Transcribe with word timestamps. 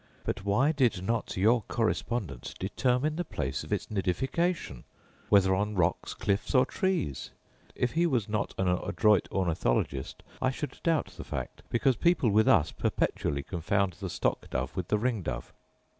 But 0.23 0.43
why 0.43 0.71
did 0.71 1.03
not 1.03 1.37
your 1.37 1.61
correspondent 1.67 2.55
determine 2.57 3.17
the 3.17 3.23
place 3.23 3.63
of 3.63 3.71
its 3.71 3.85
nidification, 3.85 4.83
whether 5.29 5.53
on 5.53 5.75
rocks, 5.75 6.15
cliffs, 6.15 6.55
or 6.55 6.65
trees? 6.65 7.29
If 7.75 7.91
he 7.91 8.07
was 8.07 8.27
not 8.27 8.55
an 8.57 8.67
adroit 8.67 9.27
ornithologist 9.31 10.23
I 10.41 10.49
should 10.49 10.79
doubt 10.81 11.13
the 11.17 11.23
fact, 11.23 11.61
because 11.69 11.97
people 11.97 12.31
with 12.31 12.47
us 12.47 12.71
perpetually 12.71 13.43
confound 13.43 13.93
the 13.99 14.09
stock 14.09 14.49
dove 14.49 14.75
with 14.75 14.87
the 14.87 14.97
ring 14.97 15.21
dove. 15.21 15.53